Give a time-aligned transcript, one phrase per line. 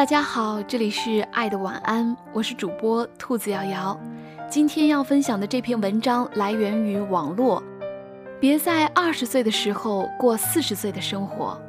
[0.00, 4.00] 大家好，这里是爱的晚安，我是主播兔子瑶瑶。
[4.48, 7.62] 今天要分享的这篇文章来源于网络。
[8.40, 11.60] 别在二十岁的时候过四十岁的生活。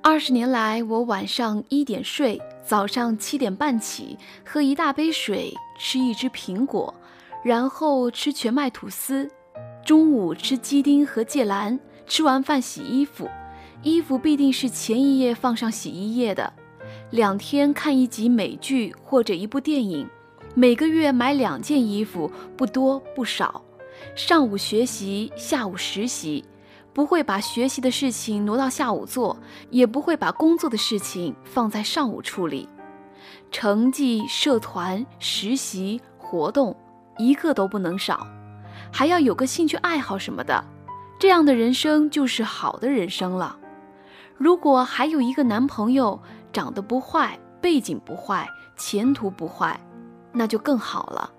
[0.00, 6.94] 二十年来，我晚上一点睡，早上七点半起，喝一大杯水，吃一只苹果，
[7.42, 9.28] 然后吃全麦吐司，
[9.84, 11.76] 中午吃鸡丁和芥蓝。
[12.10, 13.30] 吃完饭洗衣服，
[13.84, 16.52] 衣服必定是前一夜放上洗衣液的。
[17.10, 20.08] 两天看一集美剧或者一部电影，
[20.56, 23.62] 每个月买两件衣服，不多不少。
[24.16, 26.44] 上午学习，下午实习，
[26.92, 29.38] 不会把学习的事情挪到下午做，
[29.70, 32.68] 也不会把工作的事情放在上午处理。
[33.52, 36.76] 成绩、社团、实习、活动，
[37.18, 38.26] 一个都不能少，
[38.90, 40.64] 还要有个兴趣爱好什么的。
[41.20, 43.58] 这样的人生就是好的人生了。
[44.38, 46.18] 如果还有一个男朋友，
[46.50, 49.78] 长得不坏，背景不坏，前途不坏，
[50.32, 51.30] 那就更好了。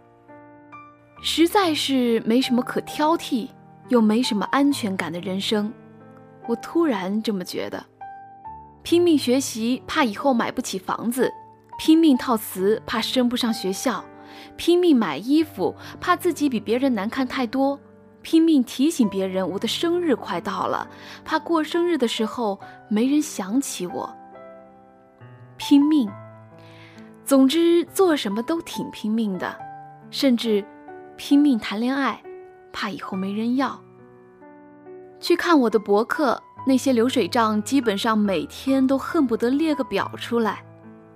[1.23, 3.47] 实在是没什么可挑剔，
[3.89, 5.73] 又没什么安全感的人生，
[6.47, 7.83] 我突然这么觉得。
[8.83, 11.27] 拼命学习，怕以后买不起房子；
[11.79, 14.03] 拼命套词，怕升不上学校；
[14.55, 17.79] 拼命买衣服，怕自己比别人难看太多。
[18.21, 20.87] 拼命提醒别人我的生日快到了，
[21.25, 24.15] 怕过生日的时候没人想起我。
[25.57, 26.09] 拼命，
[27.25, 29.55] 总之做什么都挺拼命的，
[30.09, 30.63] 甚至
[31.15, 32.21] 拼命谈恋爱，
[32.71, 33.79] 怕以后没人要。
[35.19, 40.63] 去看我的博客，那些流水账基本上每天都恨不得列个表出来，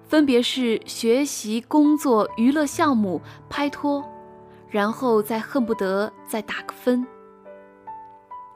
[0.03, 4.03] 分别是学习、工作、娱乐项目、拍拖。
[4.75, 7.07] 然后再恨不得再打个分，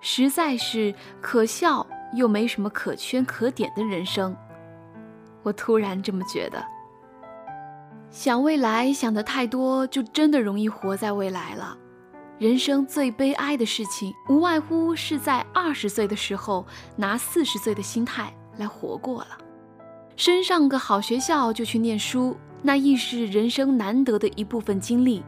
[0.02, 4.36] 实在是可笑又没什么可圈可点的人生。
[5.44, 6.62] 我突然这么觉得。
[8.10, 11.78] 想未来想的太多，就真的容易活在未来了。
[12.38, 19.38] 人生最悲哀的事情，无外乎是在二十岁的时候拿四十岁的心态来活过了。
[20.18, 25.24] 升上个好学校就去念书，那亦是人生难得的一部分经历。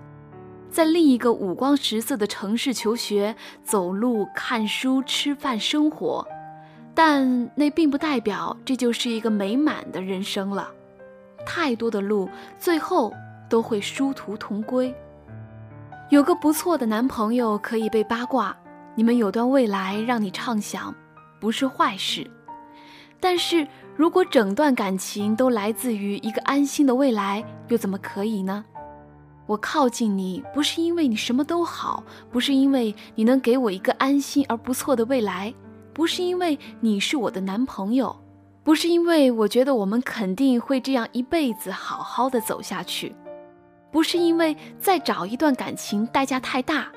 [0.71, 6.25] 在另一个五光十色的城市求学、走路、看书、吃饭、生活，
[6.95, 10.71] 但那并不代表这就是一个美满的人生了。
[11.45, 13.13] 太多的路，最后
[13.49, 14.95] 都会殊途同归。
[16.09, 18.55] 有个不错的男朋友可以被八卦，
[18.95, 20.95] 你们有段未来让你畅想，
[21.39, 22.29] 不是坏事。
[23.19, 28.63] 但是如果整段感情都来自于一个安心的未来，又怎么可以呢？
[29.51, 32.01] 我靠近你，不是因为你什么都好，
[32.31, 35.53] 不是因为你能给我一个安心而不错的未来，
[35.91, 38.15] 不是因为你是我的男朋友，
[38.63, 43.13] 不是因为我觉得我们肯定会这样一辈子好好的走下去，
[43.91, 46.89] 不是因为再找一段感情代价太大，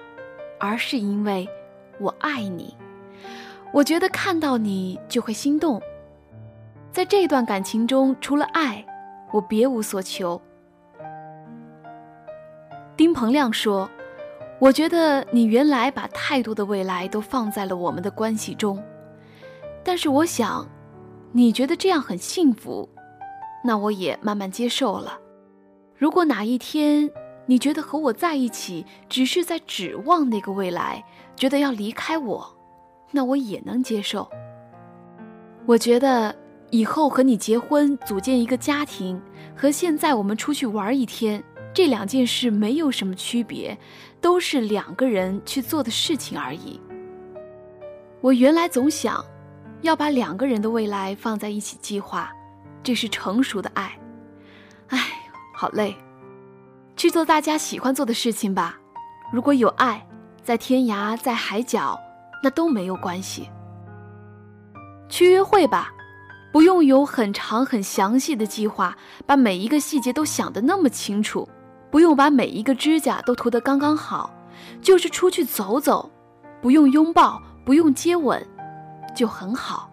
[0.61, 1.49] 而是因为
[1.99, 2.73] 我爱你。
[3.73, 5.83] 我觉得看到你就会心动，
[6.93, 8.87] 在这段感情中，除了爱，
[9.33, 10.41] 我别无所求。
[12.97, 13.91] 丁鹏亮说
[14.61, 18.81] ：“我觉得你原来把太多的未来都放在了我们的关系中，
[19.83, 20.69] 但是我想，
[21.33, 22.89] 你觉得这样很幸福，
[23.65, 25.19] 那我也慢慢接受了。
[25.97, 27.11] 如果哪一天
[27.47, 32.57] 你觉得和我在一起只是在指望那个未来，觉得要离开我，
[33.11, 34.31] 那我也能接受。
[35.67, 36.33] 我觉得
[36.71, 39.21] 以后和你结婚，组建一个家庭，
[39.57, 41.43] 和现在我们出去玩一天。”
[41.75, 43.77] 这两件事没有什么区别，
[44.21, 46.81] 都是两个人去做的事情而已。
[48.21, 49.23] 我原来总想，
[49.83, 52.33] 要把两个人的未来放在一起计划，
[52.83, 53.99] 这是成熟的爱。
[54.89, 55.01] 唉，
[55.53, 55.97] 好累，
[56.97, 58.79] 去做大家喜欢做的事情吧。
[59.33, 60.07] 如果有爱，
[60.45, 61.99] 在天涯，在海角，
[62.41, 63.51] 那都没有关系。
[65.09, 65.91] 去约会吧。
[66.53, 68.97] 不用有很长很详细的计划，
[69.27, 71.49] 把每一个细节都想得那么清楚。
[71.95, 74.29] 不用把每一个指甲都涂得刚刚好，
[74.83, 76.11] 就是出去走走，
[76.61, 78.45] 不用拥抱，不用接吻，
[79.15, 79.89] 就很好。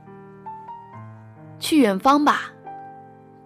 [1.60, 2.52] 去远方吧，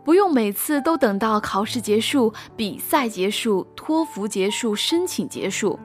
[0.06, 5.78] 不用每次都等到考试结束、比赛结束、托福结束、申请结束。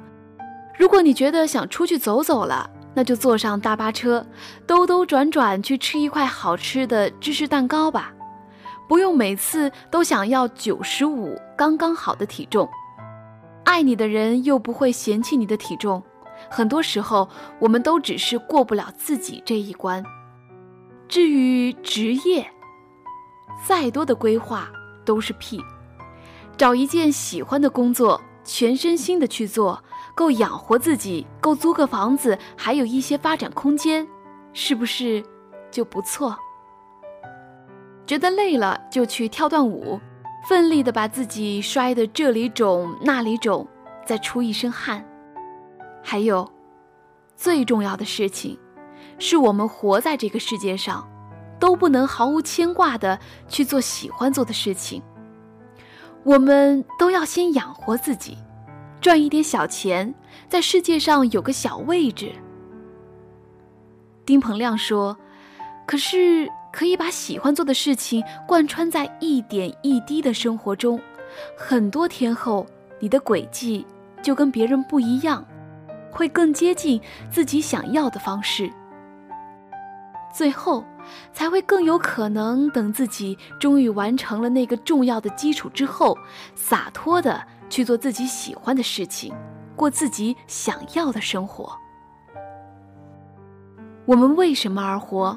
[0.79, 4.25] 如果你觉得想出去走走了，那就坐上大巴车，
[4.65, 8.13] 兜兜转转去吃一块好吃的芝士蛋糕吧。
[8.91, 12.69] 不用每次都想要九十五刚刚好的体重，
[13.63, 16.03] 爱你的人又不会嫌弃你的体重，
[16.51, 17.29] 很多时候
[17.61, 20.05] 我们都只是过不了自己这一关。
[21.07, 22.45] 至于职业，
[23.65, 24.69] 再多的规划
[25.05, 25.63] 都是屁。
[26.57, 29.85] 找一件喜欢的工作，全身心的去做，
[30.17, 34.05] 够养活自己，够租个房子，还有一些发展空间，
[34.53, 35.25] 是不是
[35.71, 36.37] 就不错？
[38.11, 40.01] 觉得累了就去跳段舞，
[40.49, 43.65] 奋力的把自己摔得这里肿那里肿，
[44.05, 45.07] 再出一身汗。
[46.03, 46.51] 还有，
[47.37, 48.59] 最重要的事情。
[49.21, 51.09] 是我们活在这个世界上，
[51.61, 53.17] 都不能毫无牵挂的
[53.47, 55.01] 去做喜欢做的事情。
[56.25, 58.37] 我们都要先养活自己，
[59.01, 60.13] 赚一点小钱，
[60.49, 62.33] 在世界上有个小位置。
[64.27, 65.17] 丁鹏亮说
[65.87, 71.01] ：“可是可以把喜欢做的事情贯穿在一点一滴的生活中，
[71.57, 72.67] 很多天后，
[72.99, 73.87] 你的轨迹
[74.23, 75.45] 就跟别人不一样，
[76.11, 77.01] 会更接近
[77.31, 78.71] 自己想要的方式。”
[80.33, 80.85] 最后，
[81.33, 86.17] 才会更有可能等自己终于完成了那个重要的基础之后，
[86.55, 89.35] 洒脱的去做自己喜欢的事情，
[89.75, 91.77] 过自己想要的生活。
[94.07, 95.37] 我们为什么而活？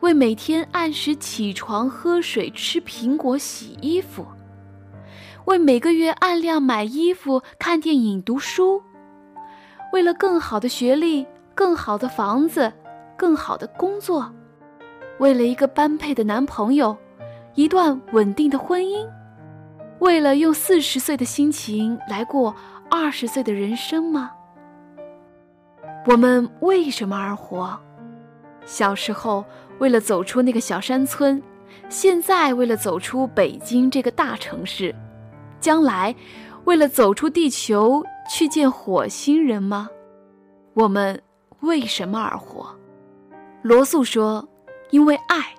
[0.00, 4.24] 为每天按时起床、喝水、吃苹果、洗衣服；
[5.44, 8.82] 为每个月按量买衣服、看电影、读书；
[9.92, 12.72] 为了更好的学历、更好的房子。
[13.18, 14.32] 更好的工作，
[15.18, 16.96] 为了一个般配的男朋友，
[17.56, 19.04] 一段稳定的婚姻，
[19.98, 22.54] 为了用四十岁的心情来过
[22.88, 24.30] 二十岁的人生吗？
[26.06, 27.76] 我们为什么而活？
[28.64, 29.44] 小时候
[29.78, 31.42] 为了走出那个小山村，
[31.88, 34.94] 现在为了走出北京这个大城市，
[35.60, 36.14] 将来
[36.64, 39.88] 为了走出地球去见火星人吗？
[40.74, 41.20] 我们
[41.60, 42.74] 为什么而活？
[43.62, 44.48] 罗素说
[44.90, 45.54] ：“因为爱，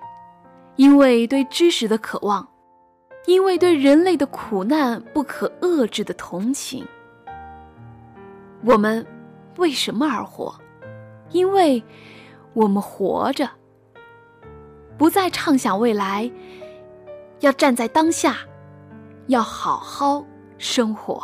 [0.76, 2.48] 因为对知识的渴望，
[3.26, 6.86] 因为对人类的苦难不可遏制的同情。
[8.64, 9.06] 我们
[9.56, 10.54] 为什么而活？
[11.30, 11.82] 因为
[12.54, 13.48] 我们活着，
[15.00, 16.30] 不再畅想未来，
[17.40, 18.36] 要站在当下，
[19.28, 20.22] 要好好
[20.58, 21.22] 生活。”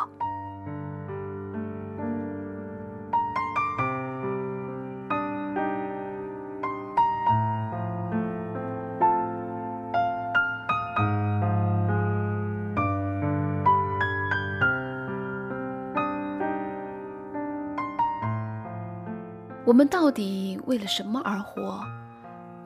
[19.67, 21.79] 我们到底为了什么而活？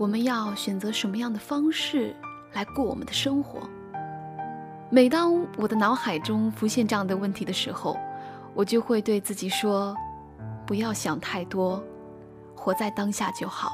[0.00, 2.16] 我们要选择什么样的方式
[2.54, 3.60] 来过我们的生活？
[4.88, 7.98] 每当我的脑海中浮现这样的问题的时候，
[8.54, 9.94] 我就会对自己说：
[10.64, 11.84] 不要想太多，
[12.56, 13.72] 活在当下就好。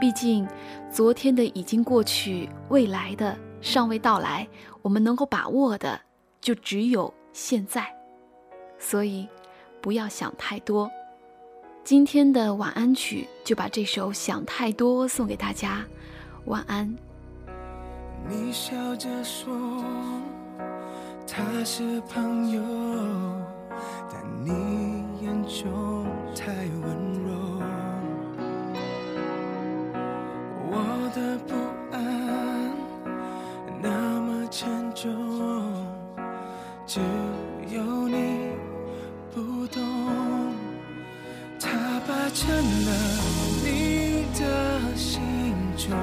[0.00, 0.44] 毕竟，
[0.90, 4.48] 昨天的已经过去，未来的尚未到来，
[4.82, 6.00] 我们能够把握的
[6.40, 7.86] 就只有现在。
[8.80, 9.28] 所以，
[9.80, 10.90] 不要想太多。
[11.84, 15.84] 今天的晚安曲就把这首想太多送给大家。
[16.44, 16.94] 晚安。
[18.28, 19.82] 你笑着说
[21.26, 22.62] 他是朋友
[24.12, 26.04] 但你眼中
[26.34, 27.87] 太温柔。
[45.78, 45.96] 中，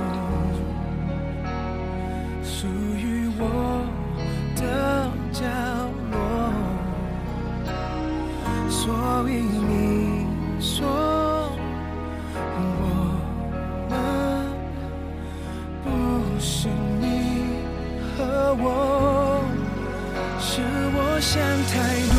[2.44, 2.66] 属
[2.96, 3.44] 于我
[4.56, 4.62] 的
[5.34, 5.44] 角
[6.12, 6.16] 落。
[8.70, 10.26] 所以你
[10.62, 10.88] 说
[12.58, 12.64] 我
[13.90, 13.94] 们
[15.84, 15.86] 不
[16.40, 16.70] 是
[17.02, 17.04] 你
[18.16, 18.64] 和我，
[20.40, 20.62] 是
[20.96, 21.34] 我想
[21.68, 21.74] 太
[22.16, 22.18] 多，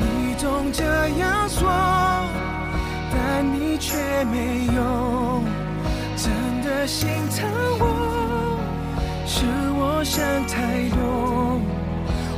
[0.00, 0.82] 你总这
[1.20, 1.60] 样说。
[3.12, 4.80] 但你却没有
[6.86, 7.84] 心疼我，
[9.26, 9.44] 是
[9.78, 11.60] 我想太多。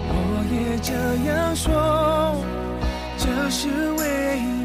[0.09, 0.15] 我
[0.51, 0.93] 也这
[1.31, 2.37] 样说，
[3.17, 4.62] 这是唯一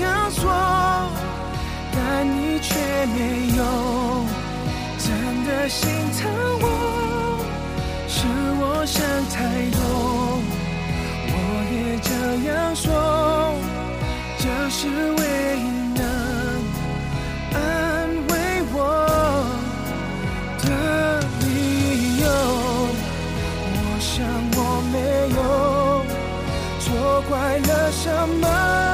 [0.00, 0.42] 样说
[1.92, 2.74] 但你却
[3.06, 4.24] 没有
[4.98, 6.66] 真的心疼我
[8.06, 8.26] 是
[8.60, 9.38] 我想太
[9.70, 10.42] 多
[11.30, 11.34] 我
[11.72, 12.10] 也这
[12.50, 13.54] 样说
[14.38, 16.02] 这是唯一能
[17.54, 18.78] 安慰我。
[20.62, 22.26] 的理由
[23.74, 24.14] 我想
[24.54, 24.58] 我
[24.92, 24.96] 没
[25.34, 25.38] 有
[26.80, 28.87] 错怪了什么。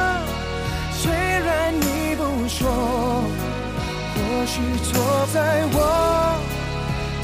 [4.55, 6.39] 许错在我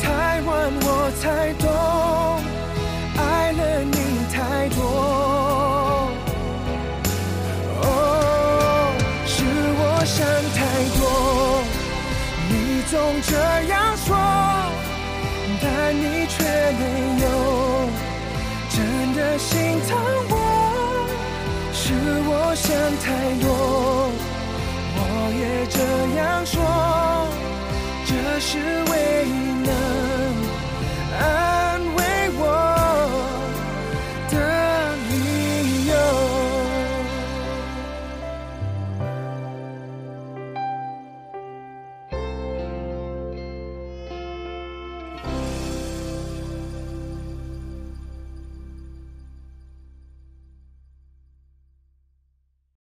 [0.02, 0.50] 太晚，
[0.82, 0.88] 我
[1.20, 1.70] 才懂，
[3.16, 3.94] 爱了你
[4.34, 4.82] 太多。
[7.82, 7.86] 哦，
[9.26, 9.44] 是
[9.78, 10.26] 我想
[10.58, 10.58] 太
[10.98, 11.62] 多，
[12.48, 13.30] 你总这
[13.68, 14.08] 样说，
[15.62, 16.42] 但你却
[16.80, 16.82] 没
[17.22, 17.24] 有
[18.70, 19.96] 真的心疼
[20.30, 20.34] 我。
[21.72, 21.94] 是
[22.26, 23.06] 我想太
[23.40, 23.48] 多。
[25.40, 25.80] 别这
[26.16, 26.60] 样说
[28.04, 28.58] 这是
[28.90, 29.99] 唯一能